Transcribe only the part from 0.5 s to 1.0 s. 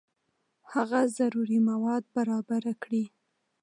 هغه